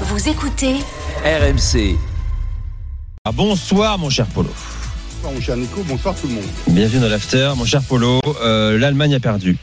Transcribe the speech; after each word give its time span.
Vous 0.00 0.28
écoutez 0.28 0.74
RMC. 1.24 1.96
Ah, 3.24 3.32
bonsoir 3.32 3.98
mon 3.98 4.10
cher 4.10 4.26
Polo. 4.26 4.50
Bonsoir 5.16 5.32
mon 5.32 5.40
cher 5.40 5.56
Nico, 5.56 5.82
bonsoir 5.88 6.14
tout 6.14 6.26
le 6.26 6.34
monde. 6.34 6.44
Bienvenue 6.68 7.00
dans 7.00 7.08
l'after. 7.08 7.52
Mon 7.56 7.64
cher 7.64 7.80
Polo, 7.82 8.20
euh, 8.42 8.78
l'Allemagne 8.78 9.14
a 9.14 9.20
perdu. 9.20 9.56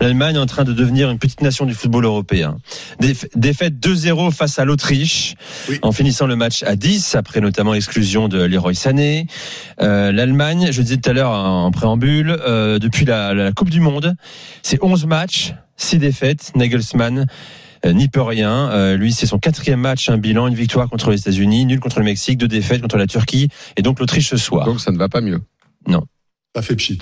L'Allemagne 0.00 0.36
est 0.36 0.38
en 0.38 0.46
train 0.46 0.64
de 0.64 0.72
devenir 0.72 1.10
une 1.10 1.18
petite 1.18 1.42
nation 1.42 1.66
du 1.66 1.74
football 1.74 2.04
européen. 2.04 2.56
Déf- 3.00 3.26
défaite 3.34 3.74
2-0 3.78 4.30
face 4.30 4.58
à 4.58 4.64
l'Autriche, 4.64 5.34
Oui. 5.68 5.78
en 5.82 5.92
finissant 5.92 6.26
le 6.26 6.36
match 6.36 6.62
à 6.62 6.76
10, 6.76 7.14
après 7.14 7.40
notamment 7.40 7.72
l'exclusion 7.72 8.28
de 8.28 8.42
Leroy 8.42 8.74
Sané. 8.74 9.26
Euh, 9.80 10.12
L'Allemagne, 10.12 10.68
je 10.70 10.78
le 10.78 10.84
disais 10.84 10.96
tout 10.96 11.10
à 11.10 11.12
l'heure 11.12 11.30
en 11.32 11.70
préambule, 11.70 12.30
euh, 12.46 12.78
depuis 12.78 13.04
la, 13.04 13.34
la 13.34 13.52
Coupe 13.52 13.70
du 13.70 13.80
Monde, 13.80 14.14
c'est 14.62 14.78
11 14.82 15.06
matchs, 15.06 15.54
6 15.76 15.98
défaites. 15.98 16.52
Nagelsmann 16.54 17.26
n'y 17.90 18.08
peut 18.08 18.22
rien. 18.22 18.70
Euh, 18.70 18.96
lui, 18.96 19.12
c'est 19.12 19.26
son 19.26 19.38
quatrième 19.38 19.80
match, 19.80 20.08
un 20.08 20.18
bilan, 20.18 20.46
une 20.46 20.54
victoire 20.54 20.88
contre 20.88 21.10
les 21.10 21.20
États-Unis, 21.20 21.66
nul 21.66 21.80
contre 21.80 21.98
le 21.98 22.04
Mexique, 22.04 22.38
deux 22.38 22.48
défaites 22.48 22.80
contre 22.80 22.96
la 22.96 23.06
Turquie, 23.06 23.48
et 23.76 23.82
donc 23.82 23.98
l'Autriche 23.98 24.28
ce 24.28 24.36
soir. 24.36 24.66
Donc 24.66 24.80
ça 24.80 24.92
ne 24.92 24.98
va 24.98 25.08
pas 25.08 25.20
mieux. 25.20 25.40
Ça 26.54 26.62
fait 26.62 26.76
pchit. 26.76 26.98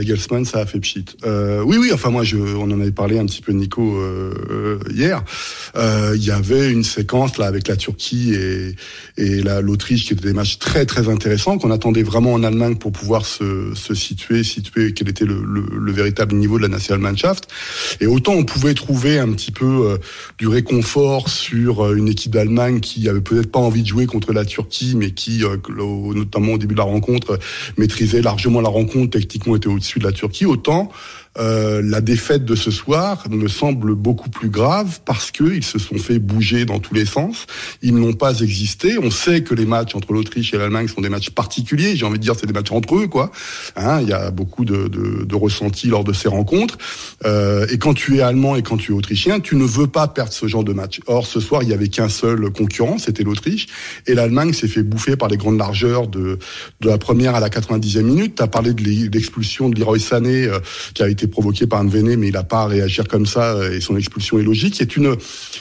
Nagelsmann, 0.00 0.44
ça 0.44 0.60
a 0.60 0.66
fait 0.66 0.78
pchit. 0.78 1.04
Euh, 1.26 1.62
oui, 1.66 1.76
oui, 1.76 1.90
enfin 1.92 2.10
moi, 2.10 2.22
je, 2.22 2.36
on 2.36 2.70
en 2.70 2.80
avait 2.80 2.92
parlé 2.92 3.18
un 3.18 3.26
petit 3.26 3.42
peu, 3.42 3.50
Nico, 3.50 3.82
euh, 3.98 4.32
euh, 4.48 4.78
hier. 4.88 5.24
Euh, 5.74 6.12
Il 6.14 6.24
y 6.24 6.30
avait 6.30 6.70
une 6.70 6.84
séquence 6.84 7.38
là 7.38 7.46
avec 7.46 7.66
la 7.66 7.74
Turquie 7.76 8.34
et, 8.34 8.76
et 9.16 9.42
la- 9.42 9.60
l'Autriche 9.60 10.06
qui 10.06 10.12
étaient 10.12 10.28
des 10.28 10.32
matchs 10.32 10.58
très 10.58 10.86
très 10.86 11.08
intéressants 11.08 11.58
qu'on 11.58 11.72
attendait 11.72 12.04
vraiment 12.04 12.32
en 12.32 12.44
Allemagne 12.44 12.76
pour 12.76 12.92
pouvoir 12.92 13.26
se, 13.26 13.72
se 13.74 13.94
situer, 13.94 14.44
situer 14.44 14.92
quel 14.92 15.08
était 15.08 15.24
le, 15.24 15.42
le, 15.44 15.64
le 15.76 15.92
véritable 15.92 16.36
niveau 16.36 16.56
de 16.58 16.62
la 16.62 16.68
Nationalmannschaft. 16.68 17.48
Et 18.00 18.06
autant 18.06 18.34
on 18.34 18.44
pouvait 18.44 18.74
trouver 18.74 19.18
un 19.18 19.32
petit 19.32 19.50
peu 19.50 19.90
euh, 19.90 19.98
du 20.38 20.46
réconfort 20.46 21.28
sur 21.28 21.92
une 21.94 22.06
équipe 22.06 22.32
d'Allemagne 22.32 22.78
qui 22.78 23.08
avait 23.08 23.20
peut-être 23.20 23.50
pas 23.50 23.58
envie 23.60 23.82
de 23.82 23.88
jouer 23.88 24.06
contre 24.06 24.32
la 24.32 24.44
Turquie, 24.44 24.94
mais 24.96 25.10
qui, 25.10 25.42
au- 25.44 26.14
notamment 26.14 26.52
au 26.52 26.58
début 26.58 26.74
de 26.74 26.78
la 26.78 26.84
rencontre, 26.84 27.40
maîtrisait 27.76 28.22
largement 28.22 28.60
la 28.60 28.68
rencontre, 28.68 29.18
techniquement 29.18 29.56
était 29.56 29.66
au-dessus 29.80 29.98
de 29.98 30.04
la 30.04 30.12
Turquie. 30.12 30.46
Autant 30.46 30.90
euh, 31.38 31.80
la 31.84 32.00
défaite 32.00 32.44
de 32.44 32.56
ce 32.56 32.70
soir 32.72 33.24
me 33.30 33.46
semble 33.46 33.94
beaucoup 33.94 34.30
plus 34.30 34.48
grave 34.48 34.98
parce 35.04 35.30
que 35.30 35.44
ils 35.54 35.62
se 35.64 35.78
sont 35.78 35.96
fait 35.96 36.18
bouger 36.18 36.64
dans 36.64 36.80
tous 36.80 36.92
les 36.94 37.06
sens. 37.06 37.46
Ils 37.82 37.94
n'ont 37.94 38.14
pas 38.14 38.40
existé. 38.40 38.98
On 38.98 39.10
sait 39.10 39.42
que 39.42 39.54
les 39.54 39.64
matchs 39.64 39.94
entre 39.94 40.12
l'Autriche 40.12 40.52
et 40.54 40.58
l'Allemagne 40.58 40.88
sont 40.88 41.00
des 41.00 41.08
matchs 41.08 41.30
particuliers. 41.30 41.94
J'ai 41.94 42.04
envie 42.04 42.18
de 42.18 42.22
dire, 42.24 42.34
c'est 42.38 42.46
des 42.46 42.52
matchs 42.52 42.72
entre 42.72 42.96
eux, 42.96 43.06
quoi. 43.06 43.30
Hein, 43.76 44.00
il 44.02 44.08
y 44.08 44.12
a 44.12 44.30
beaucoup 44.32 44.64
de, 44.64 44.88
de, 44.88 45.24
de 45.24 45.34
ressentis 45.36 45.86
lors 45.86 46.02
de 46.02 46.12
ces 46.12 46.28
rencontres. 46.28 46.78
Euh, 47.24 47.66
et 47.70 47.78
quand 47.78 47.94
tu 47.94 48.16
es 48.16 48.20
allemand 48.22 48.56
et 48.56 48.62
quand 48.62 48.76
tu 48.76 48.90
es 48.92 48.94
autrichien, 48.94 49.38
tu 49.38 49.54
ne 49.54 49.64
veux 49.64 49.86
pas 49.86 50.08
perdre 50.08 50.32
ce 50.32 50.48
genre 50.48 50.64
de 50.64 50.72
match. 50.72 51.00
Or, 51.06 51.26
ce 51.26 51.38
soir, 51.38 51.62
il 51.62 51.68
y 51.68 51.72
avait 51.72 51.88
qu'un 51.88 52.08
seul 52.08 52.50
concurrent, 52.50 52.98
c'était 52.98 53.22
l'Autriche, 53.22 53.68
et 54.08 54.14
l'Allemagne 54.14 54.52
s'est 54.52 54.66
fait 54.68 54.82
bouffer 54.82 55.16
par 55.16 55.28
les 55.28 55.36
grandes 55.36 55.58
largeurs 55.58 56.08
de, 56.08 56.38
de 56.80 56.88
la 56.88 56.98
première 56.98 57.36
à 57.36 57.40
la 57.40 57.48
90e 57.50 58.02
minute. 58.02 58.34
Tu 58.36 58.42
as 58.42 58.48
parlé 58.48 58.74
de 58.74 58.82
l'e- 58.82 59.08
l'expulsion 59.12 59.68
de 59.68 59.78
Leroy 59.78 59.98
euh, 60.12 60.58
qui 60.94 61.02
a 61.02 61.08
été 61.08 61.19
provoquée 61.26 61.66
par 61.66 61.80
un 61.80 61.88
Vené, 61.88 62.16
mais 62.16 62.28
il 62.28 62.34
n'a 62.34 62.42
pas 62.42 62.62
à 62.62 62.66
réagir 62.66 63.08
comme 63.08 63.26
ça, 63.26 63.54
euh, 63.54 63.72
et 63.72 63.80
son 63.80 63.96
expulsion 63.96 64.38
est 64.38 64.42
logique. 64.42 64.80
Et 64.80 64.86
tu 64.86 65.00
ne, 65.00 65.14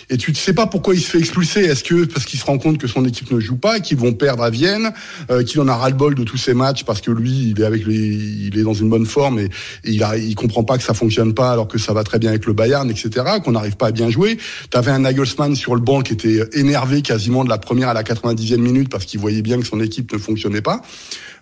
et 0.10 0.18
tu 0.18 0.32
ne 0.32 0.36
sais 0.36 0.54
pas 0.54 0.68
pourquoi 0.68 0.96
il 0.96 1.02
se 1.02 1.10
fait 1.10 1.20
expulser. 1.20 1.62
Est-ce 1.62 1.84
que 1.84 2.06
parce 2.06 2.26
qu'il 2.26 2.40
se 2.40 2.46
rend 2.46 2.58
compte 2.58 2.78
que 2.78 2.88
son 2.88 3.06
équipe 3.06 3.32
ne 3.32 3.40
joue 3.40 3.58
pas, 3.58 3.80
qu'ils 3.80 3.98
vont 3.98 4.14
perdre 4.14 4.44
à 4.44 4.50
Vienne, 4.50 4.92
euh, 5.32 5.44
qu'il 5.44 5.60
en 5.62 5.68
a 5.68 5.76
ras-le-bol 5.76 6.16
de 6.16 6.24
tous 6.24 6.38
ces 6.38 6.54
matchs 6.54 6.84
parce 6.84 7.02
que 7.02 7.12
lui, 7.12 7.54
il 7.56 7.62
est 7.62 7.66
avec 7.66 7.86
les, 7.86 7.96
il 7.96 8.58
est 8.58 8.64
dans 8.64 8.74
une 8.74 8.90
bonne 8.90 9.06
forme 9.06 9.40
et, 9.40 9.46
et 9.84 9.92
il, 9.92 10.04
a, 10.04 10.18
il 10.18 10.36
comprend 10.36 10.64
pas 10.64 10.78
que 10.78 10.84
ça 10.84 10.94
fonctionne 10.94 11.34
pas 11.34 11.52
alors 11.52 11.68
que 11.68 11.78
ça 11.78 11.94
va 11.94 12.04
très 12.04 12.20
bien 12.20 12.30
avec 12.30 12.46
le 12.46 12.54
Bayern, 12.54 12.90
etc. 12.90 13.26
Qu'on 13.44 13.54
n'arrive 13.54 13.78
pas 13.78 13.88
à 13.88 13.92
bien 13.92 14.10
jouer. 14.10 14.38
T'avais 14.70 14.92
un 14.92 15.00
Nagelsmann 15.00 15.56
sur 15.56 15.76
le 15.76 15.82
banc 15.82 16.02
qui 16.02 16.14
était 16.14 16.44
énervé 16.54 17.02
quasiment 17.02 17.44
de 17.44 17.50
la 17.50 17.58
première 17.58 17.90
à 17.90 17.94
la 17.94 18.04
90e 18.04 18.58
minute 18.58 18.90
parce 18.90 19.06
qu'il 19.06 19.20
voyait 19.20 19.42
bien 19.42 19.60
que 19.60 19.66
son 19.66 19.80
équipe 19.80 20.12
ne 20.14 20.18
fonctionnait 20.18 20.62
pas. 20.62 20.82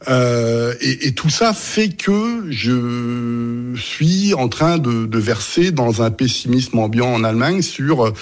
Euh, 0.07 0.73
et, 0.79 1.07
et 1.07 1.13
tout 1.13 1.29
ça 1.29 1.53
fait 1.53 1.89
que 1.89 2.45
je 2.49 3.73
suis 3.75 4.33
en 4.33 4.47
train 4.47 4.77
de, 4.77 5.05
de 5.05 5.17
verser 5.19 5.71
dans 5.71 6.01
un 6.01 6.11
pessimisme 6.11 6.77
ambiant 6.79 7.07
en 7.07 7.23
Allemagne 7.23 7.61
sur 7.61 8.05
euh, 8.05 8.13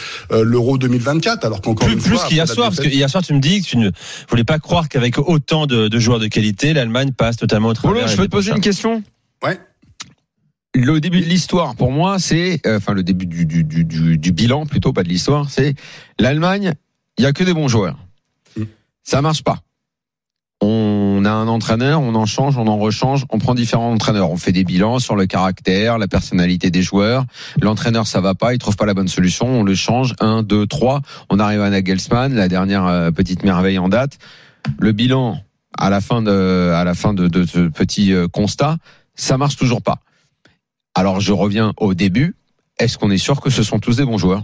l'Euro 0.43 0.77
2024. 0.77 1.45
Alors 1.45 1.61
qu'encore 1.61 1.87
Plus, 1.87 1.95
une 1.95 2.01
plus 2.01 2.23
qu'hier 2.23 2.47
soir, 2.47 2.69
parce 2.69 2.79
que 2.79 2.87
hier 2.87 3.09
soir, 3.09 3.23
tu 3.23 3.33
me 3.33 3.39
dis 3.39 3.61
que 3.61 3.67
tu 3.67 3.77
ne 3.77 3.91
voulais 4.29 4.43
pas 4.43 4.59
croire 4.59 4.87
qu'avec 4.89 5.17
autant 5.17 5.65
de, 5.65 5.87
de 5.87 5.99
joueurs 5.99 6.19
de 6.19 6.27
qualité, 6.27 6.73
l'Allemagne 6.73 7.11
passe 7.11 7.37
totalement 7.37 7.69
au 7.69 7.73
travers. 7.73 8.01
Polo, 8.03 8.11
je 8.11 8.17
peux 8.17 8.25
te 8.25 8.31
poser 8.31 8.51
prochains. 8.51 8.57
une 8.57 8.63
question 8.63 9.03
Ouais. 9.43 9.59
Le 10.73 10.99
début 10.99 11.21
de 11.21 11.25
l'histoire, 11.25 11.75
pour 11.75 11.91
moi, 11.91 12.19
c'est, 12.19 12.59
euh, 12.65 12.77
enfin 12.77 12.93
le 12.93 13.03
début 13.03 13.25
du, 13.25 13.45
du, 13.45 13.63
du, 13.63 13.85
du, 13.85 14.17
du 14.17 14.31
bilan 14.31 14.65
plutôt, 14.65 14.91
pas 14.91 15.03
de 15.03 15.09
l'histoire, 15.09 15.49
c'est 15.49 15.73
l'Allemagne, 16.19 16.73
il 17.17 17.23
y 17.23 17.27
a 17.27 17.31
que 17.31 17.43
des 17.43 17.53
bons 17.53 17.69
joueurs. 17.69 17.97
Mm. 18.57 18.63
Ça 19.03 19.21
marche 19.21 19.43
pas. 19.43 19.59
On 21.25 21.27
a 21.27 21.31
un 21.31 21.47
entraîneur, 21.47 22.01
on 22.01 22.13
en 22.13 22.27
change, 22.27 22.55
on 22.55 22.67
en 22.67 22.77
rechange, 22.77 23.25
on 23.31 23.39
prend 23.39 23.55
différents 23.55 23.91
entraîneurs, 23.91 24.29
on 24.29 24.37
fait 24.37 24.51
des 24.51 24.63
bilans 24.63 24.99
sur 24.99 25.15
le 25.15 25.25
caractère, 25.25 25.97
la 25.97 26.07
personnalité 26.07 26.69
des 26.69 26.83
joueurs. 26.83 27.25
L'entraîneur, 27.59 28.05
ça 28.05 28.21
va 28.21 28.35
pas, 28.35 28.53
il 28.53 28.59
trouve 28.59 28.75
pas 28.75 28.85
la 28.85 28.93
bonne 28.93 29.07
solution, 29.07 29.47
on 29.47 29.63
le 29.63 29.73
change. 29.73 30.13
Un, 30.19 30.43
deux, 30.43 30.67
trois, 30.67 31.01
on 31.31 31.39
arrive 31.39 31.61
à 31.61 31.71
Nagelsmann, 31.71 32.35
la 32.35 32.47
dernière 32.47 32.85
euh, 32.85 33.09
petite 33.09 33.43
merveille 33.43 33.79
en 33.79 33.89
date. 33.89 34.19
Le 34.77 34.91
bilan 34.91 35.39
à 35.75 35.89
la 35.89 35.99
fin 35.99 36.21
de, 36.21 37.27
de 37.27 37.45
ce 37.47 37.69
petit 37.69 38.13
euh, 38.13 38.27
constat, 38.27 38.77
ça 39.15 39.39
marche 39.39 39.55
toujours 39.55 39.81
pas. 39.81 40.01
Alors 40.93 41.21
je 41.21 41.33
reviens 41.33 41.73
au 41.77 41.95
début. 41.95 42.35
Est-ce 42.77 42.99
qu'on 42.99 43.09
est 43.09 43.17
sûr 43.17 43.41
que 43.41 43.49
ce 43.49 43.63
sont 43.63 43.79
tous 43.79 43.97
des 43.97 44.05
bons 44.05 44.19
joueurs? 44.19 44.43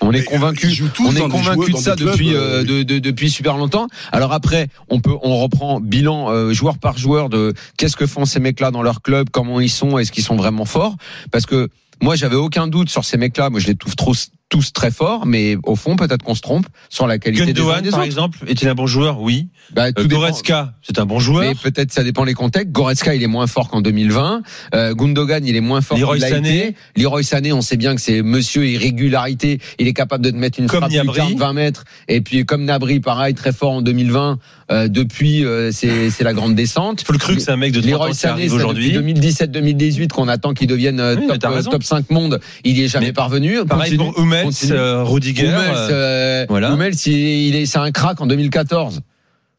On 0.00 0.12
est 0.12 0.20
euh, 0.20 0.24
convaincu. 0.24 0.82
On 1.00 1.14
est 1.16 1.28
convaincu 1.28 1.72
de 1.72 1.76
ça 1.78 1.96
clubs, 1.96 2.10
depuis 2.10 2.34
euh, 2.34 2.60
euh, 2.60 2.64
de, 2.64 2.82
de- 2.82 2.98
depuis 2.98 3.30
super 3.30 3.56
longtemps. 3.56 3.86
Alors 4.12 4.32
après, 4.32 4.68
on 4.88 5.00
peut 5.00 5.14
on 5.22 5.38
reprend 5.38 5.80
bilan 5.80 6.30
euh, 6.30 6.52
joueur 6.52 6.78
par 6.78 6.98
joueur 6.98 7.28
de 7.28 7.54
qu'est-ce 7.76 7.96
que 7.96 8.06
font 8.06 8.24
ces 8.24 8.40
mecs-là 8.40 8.70
dans 8.70 8.82
leur 8.82 9.02
club, 9.02 9.28
comment 9.30 9.60
ils 9.60 9.70
sont, 9.70 9.98
est-ce 9.98 10.12
qu'ils 10.12 10.24
sont 10.24 10.36
vraiment 10.36 10.64
forts? 10.64 10.96
Parce 11.30 11.46
que 11.46 11.68
moi, 12.02 12.16
j'avais 12.16 12.36
aucun 12.36 12.66
doute 12.66 12.90
sur 12.90 13.04
ces 13.04 13.16
mecs-là. 13.16 13.50
Moi, 13.50 13.60
je 13.60 13.68
les 13.68 13.76
trouve 13.76 13.94
trop, 13.94 14.14
tous 14.50 14.72
très 14.72 14.90
forts, 14.90 15.26
mais 15.26 15.56
au 15.64 15.74
fond, 15.74 15.96
peut-être 15.96 16.22
qu'on 16.22 16.34
se 16.34 16.40
trompe 16.40 16.66
sur 16.88 17.06
la 17.06 17.18
qualité 17.18 17.44
des 17.46 17.50
uns 17.50 17.52
et 17.52 17.54
Gundogan, 17.54 17.82
des 17.82 17.90
par 17.90 17.98
autres. 18.00 18.06
exemple, 18.06 18.38
est-il 18.46 18.68
un 18.68 18.74
bon 18.74 18.86
joueur? 18.86 19.20
Oui. 19.20 19.48
Bah, 19.72 19.90
tout 19.92 20.02
Euh, 20.02 20.04
dépend. 20.06 20.20
Goretzka, 20.20 20.74
c'est 20.82 20.98
un 20.98 21.06
bon 21.06 21.18
joueur. 21.18 21.42
Mais 21.42 21.54
peut-être 21.54 21.92
ça 21.92 22.04
dépend 22.04 22.22
les 22.24 22.34
contextes. 22.34 22.70
Goretzka, 22.70 23.14
il 23.14 23.22
est 23.22 23.26
moins 23.28 23.46
fort 23.46 23.68
qu'en 23.68 23.80
2020. 23.80 24.42
Euh, 24.74 24.94
Gundogan, 24.94 25.44
il 25.44 25.56
est 25.56 25.60
moins 25.60 25.80
fort 25.80 25.98
Leroy 25.98 26.20
Sané. 26.20 26.76
Leroy 26.96 27.22
Sané, 27.22 27.52
on 27.52 27.62
sait 27.62 27.76
bien 27.76 27.94
que 27.96 28.00
c'est 28.00 28.22
monsieur 28.22 28.64
irrégularité. 28.66 29.60
Il 29.78 29.88
est 29.88 29.92
capable 29.92 30.24
de 30.24 30.30
te 30.30 30.36
mettre 30.36 30.60
une 30.60 30.66
Comme 30.66 30.80
frappe 30.80 30.90
de 30.92 30.96
Gnabry. 30.98 31.18
15, 31.32 31.34
20 31.36 31.52
mètres. 31.54 31.84
Et 32.08 32.20
puis, 32.20 32.44
comme 32.44 32.64
Nabri, 32.64 33.00
pareil, 33.00 33.34
très 33.34 33.52
fort 33.52 33.72
en 33.72 33.82
2020. 33.82 34.38
Euh, 34.70 34.88
depuis, 34.88 35.44
euh, 35.44 35.72
c'est 35.72 36.22
la 36.22 36.32
grande 36.32 36.54
descente. 36.54 37.02
Faut 37.02 37.12
le 37.12 37.18
cru 37.18 37.34
que 37.36 37.42
c'est 37.42 37.50
un 37.50 37.56
mec 37.56 37.72
de 37.72 37.80
30 37.80 37.90
Leroy 37.90 38.06
ans 38.08 38.10
qui 38.12 38.16
Sané, 38.18 38.32
arrive 38.32 38.50
c'est 38.50 38.56
depuis 38.58 38.64
aujourd'hui. 38.92 39.14
2017-2018 39.20 40.08
qu'on 40.08 40.28
attend 40.28 40.54
qu'il 40.54 40.68
devienne 40.68 41.00
euh, 41.00 41.16
Oui, 41.18 41.26
top, 41.26 41.44
euh, 41.44 41.48
raison. 41.48 41.70
top 41.70 41.82
5 41.82 42.10
monde. 42.10 42.40
Il 42.64 42.78
y 42.78 42.84
est 42.84 42.88
jamais 42.88 43.06
Mais 43.06 43.12
parvenu. 43.12 43.64
Pareil 43.66 43.96
pour 43.96 44.18
Hummels, 44.42 44.54
euh, 44.70 45.04
Rudiger. 45.04 45.46
Hummels, 45.46 45.74
euh, 45.74 45.90
euh, 45.90 46.46
voilà. 46.48 46.70
Hummels, 46.70 46.94
il, 47.06 47.12
il 47.12 47.56
est, 47.56 47.66
c'est 47.66 47.78
un 47.78 47.90
crack 47.92 48.20
en 48.20 48.26
2014. 48.26 49.00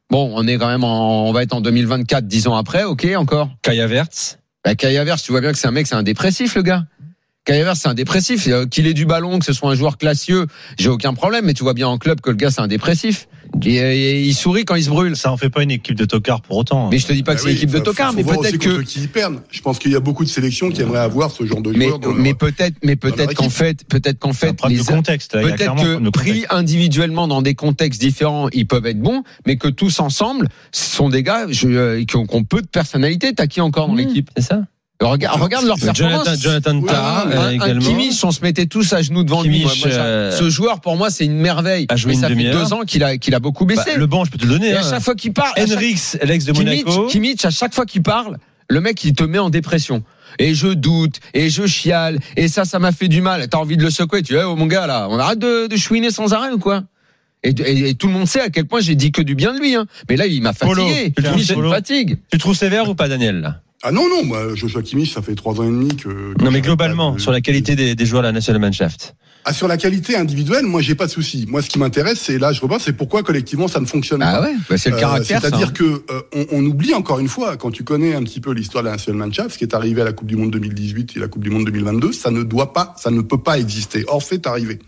Bon, 0.10 0.32
on 0.36 0.48
est 0.48 0.58
quand 0.58 0.68
même 0.68 0.84
en, 0.84 1.28
on 1.28 1.32
va 1.32 1.44
être 1.44 1.54
en 1.54 1.62
2024, 1.62 2.28
dix 2.28 2.48
ans 2.48 2.56
après, 2.56 2.84
ok, 2.84 3.08
encore. 3.18 3.50
Kai 3.62 3.80
Havertz. 3.82 4.38
Bah, 4.64 4.76
Kai 4.76 4.98
Havertz, 4.98 5.24
tu 5.24 5.32
vois 5.32 5.42
bien 5.42 5.52
que 5.52 5.58
c'est 5.58 5.68
un 5.68 5.72
mec, 5.72 5.88
c'est 5.88 5.96
un 5.96 6.04
dépressif, 6.04 6.56
le 6.56 6.62
gars. 6.62 6.86
Kai 7.46 7.62
Havertz, 7.62 7.82
c'est 7.82 7.88
un 7.88 7.94
dépressif. 7.94 8.48
Euh, 8.48 8.66
Qu'il 8.66 8.88
ait 8.88 8.94
du 8.94 9.06
ballon, 9.06 9.38
que 9.40 9.46
ce 9.46 9.54
soit 9.54 9.70
un 9.70 9.76
joueur 9.76 9.98
classieux, 10.00 10.48
j'ai 10.80 10.90
aucun 10.90 11.14
problème. 11.14 11.46
Mais 11.46 11.54
tu 11.54 11.62
vois 11.64 11.76
bien 11.76 11.88
en 11.88 11.98
club 12.00 12.20
que 12.20 12.32
le 12.32 12.36
gars, 12.36 12.50
c'est 12.50 12.62
un 12.62 12.68
dépressif. 12.68 13.28
Et, 13.64 13.76
et 13.76 14.22
il 14.22 14.34
sourit 14.34 14.66
quand 14.66 14.74
il 14.76 14.84
se 14.84 14.90
brûle. 14.90 15.16
Ça 15.16 15.32
en 15.32 15.38
fait 15.38 15.50
pas 15.52 15.62
une 15.62 15.70
équipe 15.72 15.96
de 15.96 16.06
tocards 16.06 16.42
pour 16.42 16.58
autant. 16.58 16.90
Mais 16.90 16.98
je 16.98 17.06
te 17.06 17.14
dis 17.14 17.22
pas 17.22 17.34
que 17.34 17.38
Bah 17.38 17.42
c'est 17.44 17.48
oui, 17.50 17.54
l'équipe 17.54 17.70
de 17.70 17.78
faut- 17.78 17.84
Tocard, 17.84 18.12
faut 18.12 18.18
mais 18.18 18.24
peut-être 18.24 18.58
que. 18.58 18.82
qui 18.82 19.08
perdent. 19.08 19.42
Je 19.52 19.62
pense 19.62 19.78
qu'il 19.78 19.92
y 19.92 19.96
a 19.96 20.00
beaucoup 20.00 20.24
de 20.26 20.30
sélections 20.30 20.72
qui 20.72 20.82
aimeraient 20.82 21.00
avoir 21.00 21.30
ce 21.32 21.46
genre 21.46 21.62
de 21.62 21.72
Mais, 21.72 21.86
joueurs. 21.86 22.00
dans 22.00 22.10
leur- 22.10 22.18
mais 22.18 22.34
peut-être, 22.34 22.76
mais 22.84 22.96
peut-être 22.96 23.36
qu'en 23.36 23.44
équipe. 23.46 23.56
fait, 23.58 23.84
peut-être 23.88 24.18
qu'en 24.18 24.34
fait, 24.34 24.56
les, 24.68 24.80
contexte. 24.80 25.36
a 25.36 25.42
Peut-être 25.42 25.76
que 25.76 26.10
pris 26.10 26.46
individuellement 26.50 27.28
dans 27.28 27.44
des 27.44 27.54
contextes 27.54 28.02
différents, 28.02 28.50
ils 28.54 28.66
peuvent 28.66 28.88
être 28.88 29.00
bons, 29.00 29.24
mais 29.46 29.58
que 29.58 29.68
tous 29.68 30.00
ensemble, 30.00 30.50
ce 30.72 30.96
sont 30.96 31.10
des 31.10 31.22
gars 31.22 31.46
je- 31.50 31.68
euh, 31.68 32.04
qui 32.06 32.16
ont, 32.16 32.26
qui 32.26 32.36
ont 32.36 32.44
peu 32.44 32.62
de 32.64 32.68
personnalité. 32.68 33.34
T'as 33.36 33.46
qui 33.48 33.62
encore 33.62 33.88
dans 33.88 33.94
Mmh, 33.94 33.98
l'équipe? 33.98 34.30
C'est 34.36 34.44
ça 34.44 34.64
Regarde, 35.02 35.42
regarde 35.42 35.66
leur 35.66 35.78
performance. 35.78 36.24
Jonathan, 36.26 36.42
Jonathan 36.42 36.82
Tah 36.84 37.26
ouais, 37.28 37.36
euh, 37.36 37.42
un 37.42 37.52
également. 37.52 37.82
Kimmich, 37.86 38.24
on 38.24 38.32
se 38.32 38.42
mettait 38.42 38.66
tous 38.66 38.94
à 38.94 39.02
genoux 39.02 39.24
devant 39.24 39.44
lui. 39.44 39.60
Kimmich, 39.60 39.64
Moi, 39.66 39.74
moi, 39.82 39.90
j'ai- 39.90 39.98
euh, 40.00 40.32
ce 40.32 40.50
joueur, 40.50 40.80
pour 40.80 40.96
moi, 40.96 41.10
c'est 41.10 41.26
une 41.26 41.36
merveille. 41.38 41.86
a 41.90 41.96
joué 41.98 42.12
Mais 42.12 42.16
une 42.16 42.22
ça 42.22 42.28
fait 42.30 42.52
deux 42.52 42.72
ans 42.74 42.82
qu'il 42.88 43.04
a, 43.04 43.18
qu'il 43.18 43.36
a 43.36 43.40
beaucoup 43.40 43.66
Bah, 43.66 43.76
baissé. 43.76 43.98
le 43.98 44.08
banc, 44.08 44.24
je 44.24 44.32
peux 44.32 44.38
te 44.38 44.44
le 44.46 44.50
donner. 44.52 44.70
Et 44.70 44.74
à 44.76 44.80
hein. 44.80 44.90
chaque 44.90 45.02
fois 45.04 45.16
qu'il 45.16 45.34
parle, 45.34 45.52
Henriks, 45.60 46.18
l'ex 46.24 46.46
de 46.46 46.54
Kimmich, 46.54 46.86
Monaco. 46.86 47.08
Kimmich, 47.08 47.44
à 47.44 47.50
chaque 47.50 47.74
fois 47.76 47.86
qu'il 47.86 48.04
parle, 48.04 48.38
le 48.70 48.80
mec, 48.80 49.04
il 49.04 49.14
te 49.14 49.24
met 49.24 49.38
en 49.40 49.50
dépression. 49.50 50.04
Et 50.40 50.54
je 50.56 50.68
doute, 50.68 51.20
et 51.34 51.50
je 51.50 51.66
chiale, 51.68 52.20
et 52.38 52.48
ça, 52.48 52.64
ça 52.66 52.80
m'a 52.80 52.92
fait 52.94 53.08
du 53.10 53.22
mal. 53.22 53.48
T'as 53.50 53.58
envie 53.58 53.78
de 53.78 53.84
le 53.84 53.90
secouer. 53.90 54.22
Tu 54.24 54.34
dis, 54.34 54.40
oh 54.40 54.56
mon 54.56 54.66
gars, 54.66 54.88
là, 54.88 55.08
on 55.10 55.20
arrête 55.20 55.40
de, 55.40 55.68
de 55.68 55.76
chouiner 55.78 56.10
sans 56.12 56.34
arrêt 56.34 56.52
ou 56.52 56.58
quoi? 56.60 56.84
Et, 57.44 57.50
et- 57.50 57.90
et 57.90 57.94
tout 57.96 58.08
le 58.08 58.14
monde 58.14 58.28
sait 58.28 58.42
à 58.42 58.50
quel 58.50 58.66
point 58.66 58.80
j'ai 58.82 58.96
dit 58.96 59.12
que 59.12 59.22
du 59.22 59.36
bien 59.36 59.54
de 59.54 59.60
lui. 59.60 59.76
Hein. 59.76 59.86
Mais 60.10 60.16
là, 60.16 60.26
il 60.26 60.42
m'a 60.42 60.54
Polo, 60.54 60.84
fatigué. 60.88 61.14
tu 61.16 61.24
il 61.54 61.58
me 61.62 61.70
fatigue. 61.70 62.18
Tu 62.32 62.38
trouves 62.38 62.56
sévère 62.56 62.90
ou 62.90 62.96
pas, 62.96 63.08
Daniel? 63.08 63.42
là 63.42 63.62
Ah 63.84 63.92
non, 63.92 64.08
non, 64.10 64.24
moi, 64.26 64.56
Joshua 64.56 64.82
Kimmich, 64.82 65.14
ça 65.14 65.22
fait 65.22 65.36
trois 65.36 65.60
ans 65.60 65.64
et 65.64 65.68
demi 65.68 65.90
que. 65.96 66.34
que 66.34 66.44
Non, 66.44 66.50
mais 66.52 66.62
globalement, 66.62 67.14
pas 67.14 67.20
sur 67.20 67.32
la 67.32 67.42
qualité 67.42 67.76
des, 67.76 67.94
des 67.96 68.06
joueurs 68.06 68.24
de 68.24 68.28
la 68.28 68.32
Nationalmannschaft. 68.32 69.16
Ah, 69.48 69.54
sur 69.54 69.68
la 69.68 69.78
qualité 69.78 70.16
individuelle, 70.18 70.66
moi, 70.66 70.82
j'ai 70.82 70.96
pas 70.96 71.06
de 71.06 71.12
souci. 71.12 71.46
Moi, 71.48 71.62
ce 71.62 71.70
qui 71.70 71.78
m'intéresse, 71.78 72.20
c'est 72.20 72.40
là, 72.40 72.52
je 72.52 72.62
reviens, 72.62 72.80
c'est 72.80 72.94
pourquoi 72.94 73.22
collectivement 73.22 73.68
ça 73.68 73.80
ne 73.80 73.86
fonctionne 73.86 74.24
Ah 74.24 74.38
pas. 74.38 74.42
ouais, 74.48 74.56
bah 74.68 74.78
c'est 74.80 74.90
le 74.90 74.96
Euh, 74.96 75.00
caractère. 75.00 75.40
C'est-à-dire 75.40 75.68
hein. 75.68 75.72
que 75.72 75.84
euh, 75.84 76.22
on, 76.34 76.46
on 76.54 76.66
oublie 76.66 76.96
encore 76.96 77.20
une 77.20 77.28
fois, 77.28 77.56
quand 77.58 77.70
tu 77.70 77.84
connais 77.84 78.16
un 78.16 78.24
petit 78.24 78.42
peu 78.42 78.54
l'histoire 78.54 78.84
de 78.84 78.88
la 78.90 78.96
Nationalmannschaft, 78.96 79.52
ce 79.52 79.58
qui 79.60 79.64
est 79.66 79.76
arrivé 79.76 80.02
à 80.02 80.06
la 80.06 80.14
Coupe 80.14 80.28
du 80.28 80.36
Monde 80.36 80.50
2018 80.50 81.14
et 81.16 81.20
la 81.20 81.28
Coupe 81.28 81.44
du 81.44 81.52
Monde 81.52 81.66
2022, 81.66 82.12
ça 82.12 82.32
ne 82.32 82.42
doit 82.42 82.74
pas, 82.74 82.96
ça 82.98 83.12
ne 83.12 83.22
peut 83.22 83.38
pas 83.38 83.60
exister. 83.60 84.04
Or, 84.08 84.24
c'est 84.24 84.48
arrivé. 84.48 84.80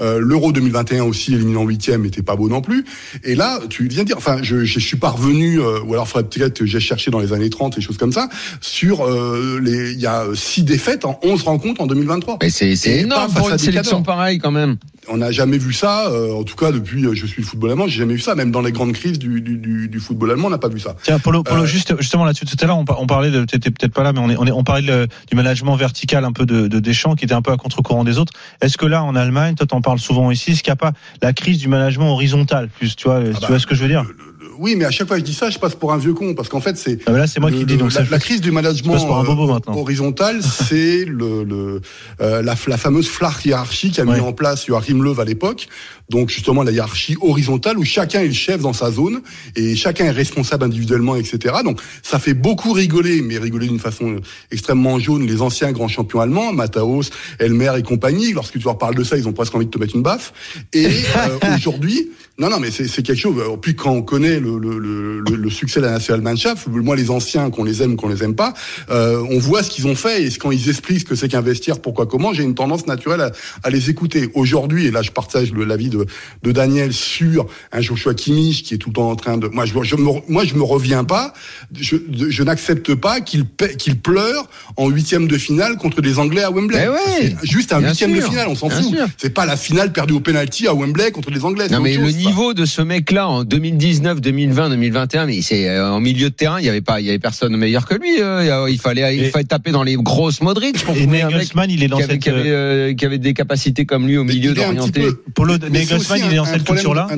Euh, 0.00 0.20
L'Euro 0.20 0.52
2021 0.52 1.04
aussi, 1.04 1.34
éliminé 1.34 1.56
en 1.56 1.64
huitième, 1.64 2.04
était 2.04 2.22
pas 2.22 2.36
beau 2.36 2.48
non 2.48 2.60
plus. 2.60 2.84
Et 3.24 3.34
là, 3.34 3.58
tu 3.68 3.88
viens 3.88 4.02
de 4.02 4.08
dire, 4.08 4.16
enfin, 4.16 4.38
je, 4.42 4.64
je 4.64 4.78
suis 4.78 4.96
parvenu, 4.96 5.60
euh, 5.60 5.80
ou 5.82 5.94
alors 5.94 6.08
faudrait 6.08 6.28
peut-être 6.28 6.58
que 6.58 6.66
j'ai 6.66 6.80
cherché 6.80 7.10
dans 7.10 7.20
les 7.20 7.32
années 7.32 7.50
30 7.50 7.78
et 7.78 7.80
choses 7.80 7.98
comme 7.98 8.12
ça, 8.12 8.28
sur 8.60 9.04
euh, 9.04 9.58
les, 9.62 9.92
il 9.92 10.00
y 10.00 10.06
a 10.06 10.24
six 10.34 10.62
défaites 10.62 11.04
en 11.04 11.18
11 11.22 11.42
rencontres 11.42 11.80
en 11.80 11.86
2023. 11.86 12.38
Mais 12.42 12.50
c'est 12.50 12.76
énorme 12.86 13.32
pour 13.32 13.48
une 13.50 13.58
sélection 13.58 14.02
pareille 14.02 14.38
quand 14.38 14.50
même. 14.50 14.76
On 15.08 15.18
n'a 15.18 15.30
jamais 15.30 15.58
vu 15.58 15.72
ça, 15.72 16.08
euh, 16.08 16.32
en 16.34 16.42
tout 16.42 16.56
cas 16.56 16.72
depuis 16.72 17.04
euh, 17.06 17.14
je 17.14 17.26
suis 17.26 17.42
le 17.42 17.46
football 17.46 17.70
allemand, 17.70 17.86
j'ai 17.86 17.98
jamais 17.98 18.14
vu 18.14 18.20
ça. 18.20 18.34
Même 18.34 18.50
dans 18.50 18.60
les 18.60 18.72
grandes 18.72 18.92
crises 18.92 19.18
du, 19.18 19.40
du, 19.40 19.56
du, 19.56 19.88
du 19.88 20.00
football 20.00 20.32
allemand, 20.32 20.48
on 20.48 20.50
n'a 20.50 20.58
pas 20.58 20.68
vu 20.68 20.80
ça. 20.80 20.96
Tiens, 21.02 21.18
Polo, 21.18 21.42
Polo 21.42 21.62
Euh, 21.62 21.66
juste, 21.66 21.94
justement 22.00 22.24
là-dessus, 22.24 22.44
tout 22.46 22.56
à 22.60 22.66
l'heure, 22.66 22.78
on, 22.78 22.84
par- 22.84 23.00
on 23.00 23.06
parlait 23.06 23.30
de, 23.30 23.44
t'étais 23.44 23.70
peut-être 23.70 23.92
pas 23.92 24.02
là, 24.02 24.12
mais 24.12 24.18
on, 24.20 24.30
est, 24.30 24.36
on, 24.36 24.46
est, 24.46 24.50
on 24.52 24.64
parlait 24.64 24.82
de- 24.86 25.06
du 25.30 25.36
management 25.36 25.76
vertical 25.76 26.24
un 26.24 26.32
peu 26.32 26.44
de, 26.46 26.66
de 26.66 26.80
Deschamps, 26.80 27.14
qui 27.14 27.24
était 27.24 27.34
un 27.34 27.42
peu 27.42 27.52
à 27.52 27.56
contre-courant 27.56 28.04
des 28.04 28.18
autres. 28.18 28.32
Est-ce 28.60 28.76
que 28.76 28.86
là, 28.86 29.04
en 29.04 29.14
Allemagne, 29.14 29.54
toi, 29.54 29.66
t'en 29.66 29.80
parles 29.80 29.98
souvent 30.00 30.30
ici, 30.30 30.52
est-ce 30.52 30.62
qu'il 30.62 30.70
n'y 30.72 30.74
a 30.74 30.76
pas 30.76 30.92
la 31.22 31.32
crise 31.32 31.58
du 31.58 31.68
management 31.68 32.10
horizontal, 32.10 32.68
plus, 32.68 32.96
tu 32.96 33.04
vois, 33.08 33.22
tu 33.22 33.30
bah, 33.40 33.46
vois 33.48 33.58
ce 33.60 33.66
que 33.66 33.74
je 33.74 33.82
veux 33.82 33.88
dire? 33.88 34.02
le- 34.04 34.25
oui, 34.58 34.74
mais 34.76 34.84
à 34.84 34.90
chaque 34.90 35.08
fois 35.08 35.16
que 35.16 35.20
je 35.22 35.26
dis 35.26 35.34
ça, 35.34 35.50
je 35.50 35.58
passe 35.58 35.74
pour 35.74 35.92
un 35.92 35.98
vieux 35.98 36.14
con 36.14 36.34
parce 36.34 36.48
qu'en 36.48 36.60
fait 36.60 36.76
c'est 36.76 36.98
Ah, 37.06 37.12
Là, 37.12 37.26
c'est 37.26 37.40
moi 37.40 37.50
le- 37.50 37.56
qui 37.56 37.60
le 37.62 37.66
dis, 37.66 37.76
donc 37.76 37.92
la, 37.94 38.04
ça, 38.04 38.10
la 38.10 38.18
crise 38.18 38.40
du 38.40 38.50
management 38.50 38.94
euh, 38.94 39.72
horizontal, 39.72 40.40
c'est 40.68 41.04
le, 41.04 41.44
le 41.44 41.80
euh, 42.20 42.42
la, 42.42 42.54
la 42.66 42.76
fameuse 42.76 43.08
flach 43.08 43.44
hiérarchie 43.44 43.90
qu'a 43.92 44.04
mis 44.04 44.12
Ouais. 44.12 44.20
en 44.20 44.32
place 44.32 44.66
Joachim 44.66 45.02
Löw 45.02 45.20
à 45.20 45.24
l'époque. 45.24 45.68
Donc 46.08 46.30
justement 46.30 46.62
la 46.62 46.70
hiérarchie 46.70 47.16
horizontale 47.20 47.78
où 47.78 47.84
chacun 47.84 48.20
est 48.20 48.28
le 48.28 48.32
chef 48.32 48.60
dans 48.60 48.72
sa 48.72 48.92
zone 48.92 49.22
et 49.56 49.74
chacun 49.74 50.04
est 50.04 50.10
responsable 50.12 50.64
individuellement, 50.64 51.16
etc. 51.16 51.56
Donc 51.64 51.80
ça 52.02 52.18
fait 52.20 52.34
beaucoup 52.34 52.72
rigoler, 52.72 53.22
mais 53.22 53.38
rigoler 53.38 53.66
d'une 53.66 53.80
façon 53.80 54.16
extrêmement 54.52 54.98
jaune 55.00 55.26
les 55.26 55.42
anciens 55.42 55.72
grands 55.72 55.88
champions 55.88 56.20
allemands, 56.20 56.52
Mataos, 56.52 57.10
Elmer 57.40 57.72
et 57.78 57.82
compagnie. 57.82 58.32
Lorsque 58.32 58.52
tu 58.52 58.60
leur 58.64 58.78
parles 58.78 58.94
de 58.94 59.02
ça, 59.02 59.16
ils 59.16 59.26
ont 59.26 59.32
presque 59.32 59.54
envie 59.56 59.66
de 59.66 59.70
te 59.70 59.78
mettre 59.78 59.96
une 59.96 60.02
baffe. 60.02 60.32
Et 60.72 60.86
euh, 60.86 61.38
aujourd'hui, 61.56 62.10
non, 62.38 62.50
non, 62.50 62.60
mais 62.60 62.70
c'est 62.70 62.86
quelque 63.02 63.14
chose. 63.18 63.42
Puis 63.62 63.74
quand 63.74 63.92
on 63.92 64.02
connaît 64.02 64.38
le, 64.40 64.58
le, 64.58 64.78
le, 64.78 65.20
le- 65.36 65.50
succès 65.50 65.80
de 65.80 65.86
la 65.86 65.92
Nationalmannschaft, 65.92 66.66
moi 66.66 66.94
les 66.96 67.10
anciens, 67.10 67.48
qu'on 67.48 67.64
les 67.64 67.82
aime, 67.82 67.96
qu'on 67.96 68.08
les 68.08 68.22
aime 68.22 68.34
pas, 68.34 68.52
euh, 68.90 69.24
on 69.30 69.38
voit 69.38 69.62
ce 69.62 69.70
qu'ils 69.70 69.86
ont 69.86 69.94
fait 69.94 70.24
et 70.24 70.30
quand 70.36 70.50
ils 70.50 70.68
expliquent 70.68 71.00
ce 71.00 71.04
que 71.06 71.14
c'est 71.14 71.28
qu'investir, 71.28 71.80
pourquoi, 71.80 72.04
comment, 72.06 72.34
j'ai 72.34 72.42
une 72.42 72.54
tendance 72.54 72.86
naturelle 72.86 73.22
à, 73.22 73.30
à 73.62 73.70
les 73.70 73.88
écouter. 73.88 74.28
Aujourd'hui, 74.34 74.86
et 74.86 74.90
là 74.90 75.00
je 75.00 75.12
partage 75.12 75.52
l'avis 75.54 75.88
de, 75.88 76.04
de 76.42 76.52
Daniel 76.52 76.92
sur 76.92 77.46
un 77.72 77.80
Joshua 77.80 78.12
Kimmich 78.12 78.64
qui 78.64 78.74
est 78.74 78.78
tout 78.78 78.90
le 78.90 78.94
temps 78.94 79.08
en 79.10 79.16
train 79.16 79.38
de. 79.38 79.46
Moi 79.48 79.64
je, 79.64 79.72
je 79.82 79.96
me, 79.96 80.10
moi 80.28 80.44
je 80.44 80.54
me 80.56 80.62
reviens 80.62 81.04
pas. 81.04 81.32
Je, 81.74 81.96
je 82.28 82.42
n'accepte 82.42 82.94
pas 82.96 83.20
qu'il 83.22 83.46
qu'il 83.78 83.98
pleure 83.98 84.50
en 84.76 84.88
huitième 84.90 85.26
de 85.26 85.38
finale 85.38 85.78
contre 85.78 86.02
des 86.02 86.18
Anglais 86.18 86.42
à 86.42 86.50
Wembley. 86.50 86.84
Eh 86.84 86.88
ouais, 86.90 87.36
juste 87.44 87.72
un 87.72 87.80
huitième 87.90 88.10
de 88.10 88.16
finale, 88.30 88.48
on 88.48 88.54
s'en 88.56 88.68
fout. 88.68 88.94
C'est 89.16 89.30
pas 89.32 89.46
la 89.46 89.56
finale 89.56 89.92
perdue 89.92 90.12
au 90.14 90.20
penalty 90.20 90.66
à 90.68 90.74
Wembley 90.74 91.12
contre 91.12 91.30
les 91.30 91.42
Anglais. 91.44 91.68
Non 91.70 91.80
mais 91.80 91.94
le. 91.96 92.06
Niveau 92.26 92.54
de 92.54 92.64
ce 92.64 92.82
mec-là 92.82 93.28
en 93.28 93.44
2019, 93.44 94.20
2020, 94.20 94.70
2021, 94.70 95.26
mais 95.26 95.42
c'est 95.42 95.68
euh, 95.68 95.90
en 95.90 96.00
milieu 96.00 96.30
de 96.30 96.34
terrain, 96.34 96.58
il 96.60 96.66
y 96.66 96.68
avait 96.68 96.80
pas, 96.80 97.00
il 97.00 97.06
y 97.06 97.08
avait 97.10 97.18
personne 97.18 97.56
meilleur 97.56 97.86
que 97.86 97.94
lui. 97.94 98.20
euh, 98.20 98.66
il 98.70 98.78
fallait, 98.78 99.16
il 99.16 99.30
fallait 99.30 99.44
taper 99.44 99.70
dans 99.72 99.82
les 99.82 99.94
grosses 99.96 100.40
Modric 100.40 100.82
pour 100.84 100.96
Et 100.96 101.06
Nagelsmann, 101.06 101.70
il 101.70 101.82
est 101.82 101.88
dans 101.88 101.96
qui 101.98 102.02
avait, 102.04 102.12
cette. 102.14 102.22
qui, 102.22 102.28
avait, 102.30 102.50
euh, 102.50 102.94
qui 102.94 103.04
avait 103.04 103.18
des 103.18 103.34
capacités 103.34 103.84
comme 103.86 104.06
lui 104.06 104.16
au 104.16 104.24
milieu 104.24 104.54
d'orienter. 104.54 105.00
peu- 105.02 105.22
Polo 105.34 105.58
Nagelsmann, 105.58 106.20
il 106.26 106.32
est 106.32 106.36
dans 106.36 106.44
cette 106.44 106.64
culture-là. 106.64 107.08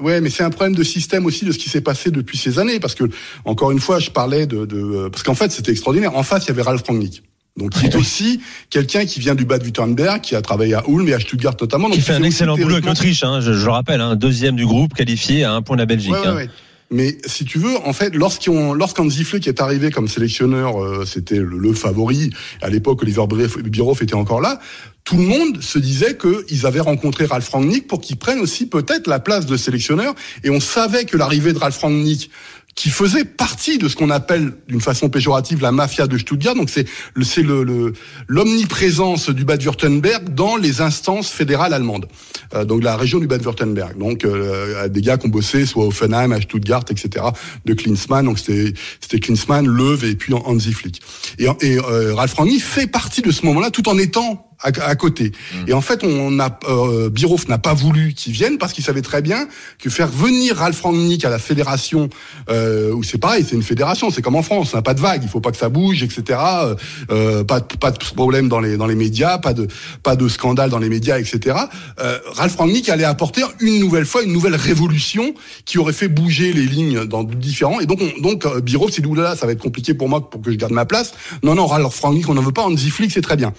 Ouais, 0.00 0.20
mais 0.22 0.30
c'est 0.30 0.42
un 0.42 0.50
problème 0.50 0.74
de 0.74 0.82
système 0.82 1.26
aussi 1.26 1.44
de 1.44 1.52
ce 1.52 1.58
qui 1.58 1.68
s'est 1.68 1.82
passé 1.82 2.10
depuis 2.10 2.38
ces 2.38 2.58
années, 2.58 2.80
parce 2.80 2.94
que 2.94 3.04
encore 3.44 3.70
une 3.70 3.78
fois, 3.78 3.98
je 3.98 4.10
parlais 4.10 4.46
de, 4.46 4.64
de 4.64 5.08
parce 5.10 5.22
qu'en 5.22 5.34
fait, 5.34 5.52
c'était 5.52 5.70
extraordinaire. 5.70 6.16
En 6.16 6.22
face, 6.22 6.44
il 6.46 6.48
y 6.48 6.50
avait 6.52 6.62
Ralf 6.62 6.82
Rangnick. 6.82 7.22
Donc, 7.56 7.70
qui 7.72 7.84
est 7.86 7.96
aussi 7.96 8.40
quelqu'un 8.70 9.04
qui 9.04 9.20
vient 9.20 9.34
du 9.34 9.44
Bad-Württemberg, 9.44 10.22
qui 10.22 10.34
a 10.34 10.40
travaillé 10.40 10.74
à 10.74 10.84
Ulm 10.88 11.06
et 11.08 11.14
à 11.14 11.20
Stuttgart 11.20 11.54
notamment. 11.60 11.88
Donc, 11.88 11.96
Qui 11.96 12.00
fait 12.02 12.14
un 12.14 12.22
excellent 12.22 12.56
boulot 12.56 12.76
avec 12.76 12.86
l'Autriche, 12.86 13.22
hein, 13.24 13.40
je, 13.42 13.52
je 13.52 13.64
le 13.64 13.70
rappelle, 13.70 14.00
hein, 14.00 14.16
deuxième 14.16 14.56
du 14.56 14.64
groupe, 14.64 14.94
qualifié 14.94 15.44
à 15.44 15.52
un 15.52 15.60
point 15.60 15.76
de 15.76 15.82
la 15.82 15.86
Belgique. 15.86 16.12
Ouais, 16.12 16.20
ouais, 16.20 16.26
hein. 16.28 16.34
ouais. 16.36 16.48
Mais 16.90 17.16
si 17.24 17.46
tu 17.46 17.58
veux, 17.58 17.74
en 17.86 17.94
fait, 17.94 18.14
lorsqu'on, 18.14 18.74
lorsqu'Hansi 18.74 19.24
Flick 19.24 19.48
est 19.48 19.62
arrivé 19.62 19.90
comme 19.90 20.08
sélectionneur, 20.08 20.82
euh, 20.82 21.06
c'était 21.06 21.38
le, 21.38 21.56
le 21.58 21.72
favori. 21.72 22.30
À 22.60 22.68
l'époque, 22.68 23.02
Oliver 23.02 23.22
Bierhoff- 23.22 24.02
était 24.02 24.14
encore 24.14 24.42
là. 24.42 24.60
Tout 25.04 25.16
le 25.16 25.22
monde 25.22 25.62
se 25.62 25.78
disait 25.78 26.18
qu'ils 26.18 26.66
avaient 26.66 26.80
rencontré 26.80 27.24
Ralf 27.24 27.48
Rangnick 27.48 27.86
pour 27.86 28.00
qu'il 28.02 28.16
prenne 28.16 28.40
aussi 28.40 28.66
peut-être 28.66 29.06
la 29.08 29.20
place 29.20 29.46
de 29.46 29.56
sélectionneur. 29.56 30.14
Et 30.44 30.50
on 30.50 30.60
savait 30.60 31.06
que 31.06 31.16
l'arrivée 31.16 31.54
de 31.54 31.58
Ralf 31.58 31.78
Rangnick, 31.78 32.30
qui 32.74 32.88
faisait 32.88 33.24
partie 33.24 33.78
de 33.78 33.88
ce 33.88 33.96
qu'on 33.96 34.10
appelle 34.10 34.54
d'une 34.66 34.80
façon 34.80 35.08
péjorative 35.10 35.60
la 35.60 35.72
mafia 35.72 36.06
de 36.06 36.16
Stuttgart. 36.16 36.54
Donc 36.54 36.70
c'est 36.70 36.86
c'est 37.22 37.42
le 37.42 37.92
l'omniprésence 38.28 39.28
du 39.28 39.44
Bade-Württemberg 39.44 40.32
dans 40.34 40.56
les 40.56 40.80
instances 40.80 41.30
fédérales 41.30 41.74
allemandes. 41.74 42.06
Euh, 42.54 42.64
donc 42.64 42.82
la 42.82 42.96
région 42.96 43.18
du 43.18 43.26
Bade-Württemberg. 43.26 43.98
Donc 43.98 44.24
euh, 44.24 44.88
des 44.88 45.02
gars 45.02 45.18
qui 45.18 45.26
ont 45.26 45.30
bossé 45.30 45.66
soit 45.66 45.84
à 45.84 45.86
Offenheim, 45.88 46.32
à 46.32 46.40
Stuttgart, 46.40 46.84
etc. 46.90 47.26
De 47.64 47.74
Klinsmann. 47.74 48.24
Donc 48.24 48.38
c'était 48.38 48.72
c'était 49.00 49.20
Klinsmann, 49.20 49.66
Löw 49.66 50.02
et 50.04 50.14
puis 50.14 50.32
Hansi 50.32 50.72
Flick. 50.72 51.02
Et, 51.38 51.46
et 51.60 51.78
euh, 51.78 52.14
Ralf 52.14 52.34
Rangnick 52.34 52.62
fait 52.62 52.86
partie 52.86 53.22
de 53.22 53.30
ce 53.30 53.44
moment-là, 53.46 53.70
tout 53.70 53.88
en 53.88 53.98
étant 53.98 54.51
à, 54.62 54.68
à 54.68 54.94
côté. 54.94 55.32
Et 55.66 55.72
en 55.72 55.80
fait, 55.80 56.04
on 56.04 56.38
a 56.40 56.58
euh, 56.68 57.10
Biroff 57.10 57.48
n'a 57.48 57.58
pas 57.58 57.74
voulu 57.74 58.14
qu'il 58.14 58.32
vienne 58.32 58.58
parce 58.58 58.72
qu'il 58.72 58.84
savait 58.84 59.02
très 59.02 59.22
bien 59.22 59.48
que 59.78 59.90
faire 59.90 60.08
venir 60.08 60.56
Ralf 60.56 60.80
Rangnick 60.80 61.24
à 61.24 61.30
la 61.30 61.38
fédération, 61.38 62.08
euh, 62.50 62.92
où 62.92 63.02
c'est 63.02 63.18
pareil, 63.18 63.44
c'est 63.48 63.56
une 63.56 63.62
fédération, 63.62 64.10
c'est 64.10 64.22
comme 64.22 64.36
en 64.36 64.42
France, 64.42 64.70
on 64.72 64.76
n'a 64.76 64.82
pas 64.82 64.94
de 64.94 65.00
vague, 65.00 65.22
il 65.22 65.28
faut 65.28 65.40
pas 65.40 65.50
que 65.50 65.56
ça 65.56 65.68
bouge, 65.68 66.02
etc. 66.02 66.38
Euh, 66.42 66.74
euh, 67.10 67.44
pas 67.44 67.60
de, 67.60 67.76
pas 67.76 67.90
de 67.90 67.98
problème 67.98 68.48
dans 68.48 68.60
les 68.60 68.76
dans 68.76 68.86
les 68.86 68.94
médias, 68.94 69.38
pas 69.38 69.54
de 69.54 69.68
pas 70.02 70.16
de 70.16 70.28
scandale 70.28 70.70
dans 70.70 70.78
les 70.78 70.88
médias, 70.88 71.18
etc. 71.18 71.56
Euh, 72.00 72.18
Ralf 72.34 72.56
Rangnick 72.56 72.88
allait 72.88 73.04
apporter 73.04 73.42
une 73.60 73.80
nouvelle 73.80 74.06
fois 74.06 74.22
une 74.22 74.32
nouvelle 74.32 74.56
révolution 74.56 75.34
qui 75.64 75.78
aurait 75.78 75.92
fait 75.92 76.08
bouger 76.08 76.52
les 76.52 76.66
lignes 76.66 77.04
dans 77.04 77.24
différents. 77.24 77.80
Et 77.80 77.86
donc 77.86 78.00
on, 78.00 78.20
donc 78.20 78.46
euh, 78.46 78.60
Biroff 78.60 78.92
s'est 78.92 79.02
dit 79.02 79.08
oulala, 79.08 79.36
ça 79.36 79.46
va 79.46 79.52
être 79.52 79.62
compliqué 79.62 79.94
pour 79.94 80.08
moi 80.08 80.28
pour 80.30 80.40
que 80.40 80.50
je 80.50 80.56
garde 80.56 80.72
ma 80.72 80.84
place. 80.84 81.12
Non 81.42 81.54
non, 81.54 81.66
Ralf 81.66 82.00
Rangnick 82.00 82.28
on 82.28 82.34
n'en 82.34 82.42
veut 82.42 82.52
pas, 82.52 82.62
Hansi 82.62 82.90
Flick 82.90 83.12
c'est 83.12 83.22
très 83.22 83.36
bien. 83.36 83.52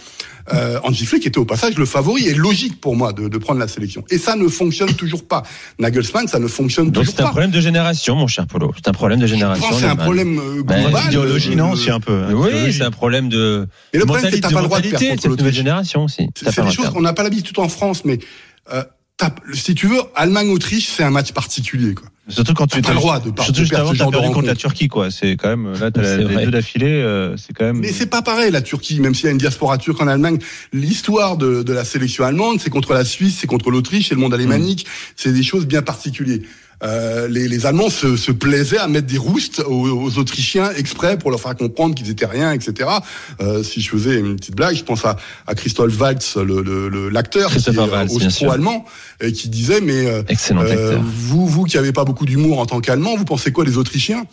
Euh, 0.54 0.80
Hansi 0.94 1.08
Flick 1.08 1.26
était 1.26 1.40
au 1.40 1.46
passage 1.46 1.76
le 1.76 1.86
favori 1.88 2.28
et 2.28 2.36
logique 2.36 2.80
pour 2.80 2.96
moi 2.96 3.14
de, 3.14 3.28
de 3.28 3.38
prendre 3.40 3.60
la 3.60 3.68
sélection. 3.68 4.06
Et 4.12 4.20
ça 4.20 4.36
ne 4.36 4.48
fonctionne 4.48 4.94
toujours 4.94 5.28
pas. 5.28 5.42
Nagelsmann, 5.80 6.28
ça 6.28 6.38
ne 6.38 6.48
fonctionne 6.48 6.92
Donc 6.92 7.06
toujours 7.06 7.16
c'est 7.16 7.22
un 7.22 7.26
pas. 7.26 7.30
problème 7.32 7.50
de 7.50 7.60
génération, 7.60 8.16
mon 8.16 8.28
cher 8.28 8.46
Polo. 8.46 8.72
C'est 8.76 8.88
un 8.88 8.92
problème 8.92 9.20
de 9.20 9.26
génération. 9.26 9.66
c'est 9.78 9.86
un 9.88 9.96
problème 9.96 10.38
euh, 10.40 10.62
Ben, 10.64 10.84
global. 10.84 11.04
Idéologie, 11.08 11.54
euh, 11.54 11.56
non, 11.56 11.72
aussi 11.72 11.90
un 11.90 12.00
peu. 12.00 12.26
Oui, 12.32 12.50
Idéologie. 12.50 12.78
c'est 12.78 12.84
un 12.84 12.92
problème 12.92 13.28
de 13.30 13.68
Et 13.92 13.98
le 13.98 14.06
problème, 14.06 14.30
c'est 14.32 14.38
mentalité, 14.38 14.42
que 14.42 14.48
t'as 14.48 14.54
pas 14.56 14.62
le 14.62 14.68
droit 14.68 14.82
de 14.82 14.90
perdre 14.90 15.04
de 15.06 15.10
contre 15.10 15.22
cette 15.24 15.40
nouvelle 15.40 15.54
génération 15.54 16.04
aussi. 16.04 16.28
C'est 16.38 16.46
c'est 16.46 16.56
pas 16.56 16.62
des 16.68 16.72
choses 16.72 16.90
qu'on 16.92 17.02
n'a 17.02 17.14
pas 17.14 17.24
l'habitude 17.24 17.58
en 17.58 17.70
France, 17.70 18.06
mais 18.06 18.20
euh, 18.72 18.84
si 19.54 19.74
tu 19.74 19.88
veux, 19.88 20.00
Allemagne-Autriche, 20.16 20.90
c'est 20.96 21.04
un 21.04 21.10
match 21.10 21.32
particulier. 21.32 21.96
Quoi. 21.96 22.08
Surtout 22.30 22.54
quand 22.54 22.68
tu 22.68 22.82
pas 22.82 22.90
le 22.90 22.96
droit 22.96 23.20
de 23.20 23.32
par- 23.32 23.44
Surtout 23.44 23.60
juste 23.62 23.74
avant, 23.74 23.92
t'as 23.94 24.10
perdu 24.10 24.32
contre 24.32 24.48
la. 24.48 24.56
Turquie, 24.56 24.88
quoi. 24.88 25.12
C'est 25.12 25.36
quand 25.36 25.50
même 25.50 25.74
là, 25.74 25.92
t'as 25.92 26.02
vrai. 26.02 26.36
les 26.38 26.46
deux 26.46 26.52
d'affilée, 26.52 26.88
euh, 27.02 27.36
c'est 27.36 27.52
quand 27.54 27.66
même. 27.66 27.80
Mais 27.80 27.92
c'est 27.92 28.06
pas 28.06 28.22
pareil 28.22 28.50
la 28.52 28.62
Turquie, 28.62 29.00
même 29.02 29.14
s'il 29.14 29.26
y 29.26 29.28
a 29.28 29.32
une 29.32 29.38
diaspora 29.38 29.78
turque 29.78 30.02
en 30.02 30.08
Allemagne. 30.08 30.38
L'histoire 30.72 31.36
de, 31.38 31.64
de 31.64 31.74
la 31.74 31.84
sélection 31.84 32.24
allemande, 32.24 32.60
c'est 32.62 32.70
contre 32.70 32.94
la 32.94 33.04
Suisse, 33.04 33.38
c'est 33.42 33.48
contre 33.48 33.72
l'Autriche, 33.72 34.10
c'est 34.10 34.16
le 34.16 34.22
monde 34.22 34.34
alémanique. 34.34 34.86
C'est 35.16 35.34
des 35.34 35.44
choses 35.44 35.66
bien 35.66 35.82
particulières. 35.82 36.40
Euh, 36.84 37.30
les, 37.30 37.48
les 37.48 37.66
Allemands 37.66 37.90
se, 37.90 38.18
se 38.18 38.30
plaisaient 38.34 38.78
à 38.78 38.90
mettre 38.90 39.08
des 39.08 39.18
roustes 39.18 39.64
aux, 39.66 39.88
aux 39.88 40.18
Autrichiens 40.18 40.70
exprès 40.76 41.18
pour 41.18 41.32
leur 41.32 41.40
faire 41.40 41.56
comprendre 41.56 41.96
qu'ils 41.96 42.10
étaient 42.10 42.26
rien, 42.26 42.52
etc. 42.52 42.90
Euh, 43.40 43.64
si 43.64 43.80
je 43.80 43.90
faisais 43.90 44.20
une 44.20 44.36
petite 44.36 44.56
blague, 44.56 44.76
je 44.76 44.84
pense 44.84 45.06
à, 45.06 45.16
à 45.48 45.56
Christophe 45.56 45.98
Waltz, 45.98 46.36
le, 46.36 46.62
le, 46.62 46.90
le- 46.90 47.08
l'acteur, 47.08 47.52
qui 47.52 47.60
est 47.60 47.72
sûr. 47.72 48.28
austro-allemand, 48.28 48.84
et 49.22 49.32
qui 49.32 49.48
disait 49.48 49.80
mais 49.80 50.08
euh, 50.08 50.24
Excellent 50.28 50.62
euh, 50.64 50.72
acteur. 50.74 51.02
vous, 51.06 51.48
vous 51.48 51.64
qui 51.64 51.78
avez 51.78 51.94
pas 51.94 52.04
beaucoup 52.04 52.13
d'humour 52.22 52.60
en 52.60 52.66
tant 52.66 52.80
qu'Allemand, 52.80 53.16
vous 53.18 53.26
pensez 53.26 53.52
quoi 53.52 53.66
des 53.66 53.78
Autrichiens? 53.78 54.26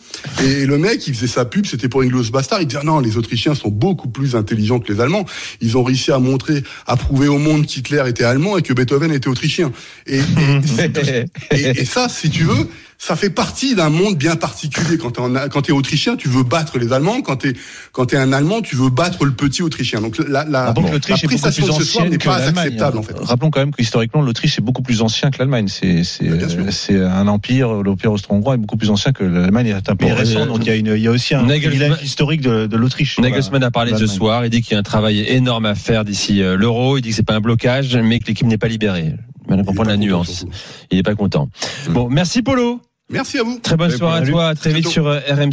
Et 0.43 0.65
le 0.65 0.77
mec, 0.77 1.07
il 1.07 1.13
faisait 1.13 1.27
sa 1.27 1.45
pub, 1.45 1.65
c'était 1.65 1.89
pour 1.89 2.01
Inglourious 2.01 2.31
Bastard. 2.31 2.61
Il 2.61 2.67
disait 2.67 2.83
non, 2.83 2.99
les 2.99 3.17
Autrichiens 3.17 3.55
sont 3.55 3.69
beaucoup 3.69 4.09
plus 4.09 4.35
intelligents 4.35 4.79
que 4.79 4.91
les 4.91 5.01
Allemands. 5.01 5.25
Ils 5.59 5.77
ont 5.77 5.83
réussi 5.83 6.11
à 6.11 6.19
montrer, 6.19 6.63
à 6.85 6.95
prouver 6.95 7.27
au 7.27 7.39
monde 7.39 7.65
qu'Hitler 7.65 8.03
était 8.07 8.23
allemand 8.23 8.57
et 8.57 8.61
que 8.61 8.73
Beethoven 8.73 9.11
était 9.11 9.27
autrichien. 9.27 9.71
Et, 10.05 10.19
et, 10.19 11.25
et, 11.51 11.81
et 11.81 11.85
ça, 11.85 12.07
si 12.09 12.29
tu 12.29 12.43
veux, 12.43 12.67
ça 13.03 13.15
fait 13.15 13.31
partie 13.31 13.73
d'un 13.73 13.89
monde 13.89 14.15
bien 14.15 14.35
particulier. 14.35 14.99
Quand 14.99 15.09
t'es, 15.09 15.21
en- 15.21 15.33
quand 15.49 15.63
t'es 15.63 15.71
autrichien, 15.71 16.15
tu 16.17 16.29
veux 16.29 16.43
battre 16.43 16.77
les 16.77 16.93
Allemands. 16.93 17.21
Quand 17.21 17.35
t'es, 17.37 17.53
quand 17.93 18.05
t'es 18.05 18.15
un 18.17 18.31
Allemand, 18.31 18.61
tu 18.61 18.75
veux 18.75 18.91
battre 18.91 19.25
le 19.25 19.31
petit 19.31 19.63
autrichien. 19.63 20.01
Donc 20.01 20.19
la, 20.19 20.45
la, 20.45 20.71
que 20.71 21.09
la 21.11 21.17
prestation 21.17 21.65
de 21.65 21.71
ce 21.71 21.83
soir 21.83 22.05
n'est 22.07 22.19
pas 22.19 22.35
acceptable 22.35 22.99
en 22.99 23.01
fait. 23.01 23.15
Rappelons 23.19 23.49
quand 23.49 23.59
même 23.59 23.71
que 23.71 23.81
historiquement 23.81 24.21
l'Autriche 24.21 24.59
est 24.59 24.61
beaucoup 24.61 24.83
plus 24.83 25.01
ancien 25.01 25.31
que 25.31 25.39
l'Allemagne. 25.39 25.67
C'est 25.67 26.95
un 27.01 27.27
empire 27.27 27.73
l'Empire 27.81 28.11
austro-hongrois 28.11 28.53
est 28.53 28.57
beaucoup 28.57 28.77
plus 28.77 28.91
ancien 28.91 29.11
que 29.13 29.23
l'Allemagne 29.23 29.67
est 29.67 29.89
un 29.89 29.95
pays 29.95 30.09
Bon, 30.09 30.15
récent. 30.15 30.41
euh, 30.41 30.45
Donc 30.45 30.59
il 30.61 30.67
y 30.67 30.69
a 30.71 30.75
une, 30.75 30.93
il 30.95 31.01
y 31.01 31.07
a 31.07 31.11
aussi 31.11 31.33
un 31.33 31.43
Nagelsmann- 31.43 32.03
historique 32.03 32.41
de, 32.41 32.67
de 32.67 32.77
l'Autriche. 32.77 33.17
Nagelsmann 33.19 33.63
a 33.63 33.71
parlé 33.71 33.97
ce 33.97 34.05
soir. 34.05 34.45
Il 34.45 34.51
dit 34.51 34.61
qu'il 34.61 34.73
y 34.73 34.75
a 34.75 34.79
un 34.79 34.83
travail 34.83 35.21
énorme 35.27 35.65
à 35.65 35.73
faire 35.73 36.05
d'ici 36.05 36.43
euh, 36.43 36.55
l'Euro. 36.55 36.97
Il 36.97 37.01
dit 37.01 37.09
que 37.09 37.15
c'est 37.15 37.23
pas 37.23 37.33
un 37.35 37.41
blocage, 37.41 37.95
mais 37.97 38.19
que 38.19 38.27
l'équipe 38.27 38.45
n'est 38.45 38.59
pas 38.59 38.67
libérée. 38.67 39.13
On 39.47 39.55
va 39.57 39.63
comprendre 39.63 39.89
la 39.89 39.97
nuance. 39.97 40.45
Il 40.91 40.99
est 40.99 41.03
pas 41.03 41.15
content. 41.15 41.49
Bon, 41.89 42.07
merci 42.09 42.43
Polo. 42.43 42.79
Merci 43.11 43.39
à 43.39 43.43
vous. 43.43 43.59
Très 43.59 43.75
bonne 43.77 43.91
soirée 43.91 44.21
à 44.21 44.25
toi. 44.25 44.47
À 44.49 44.55
très 44.55 44.73
vite 44.73 44.87
sur 44.87 45.07
euh, 45.07 45.19
RMC. 45.29 45.49